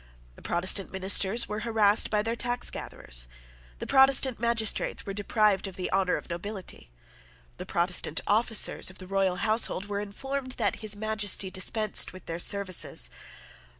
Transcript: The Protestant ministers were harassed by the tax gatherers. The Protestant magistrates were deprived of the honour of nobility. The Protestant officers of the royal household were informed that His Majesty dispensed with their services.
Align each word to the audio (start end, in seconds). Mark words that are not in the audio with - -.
The 0.35 0.41
Protestant 0.41 0.91
ministers 0.91 1.47
were 1.47 1.59
harassed 1.59 2.09
by 2.09 2.23
the 2.23 2.35
tax 2.35 2.71
gatherers. 2.71 3.27
The 3.77 3.85
Protestant 3.85 4.39
magistrates 4.39 5.05
were 5.05 5.13
deprived 5.13 5.67
of 5.67 5.75
the 5.75 5.91
honour 5.91 6.15
of 6.15 6.27
nobility. 6.27 6.89
The 7.57 7.67
Protestant 7.67 8.19
officers 8.25 8.89
of 8.89 8.97
the 8.97 9.05
royal 9.05 9.35
household 9.35 9.85
were 9.85 9.99
informed 9.99 10.53
that 10.53 10.77
His 10.77 10.95
Majesty 10.95 11.51
dispensed 11.51 12.13
with 12.13 12.25
their 12.25 12.39
services. 12.39 13.11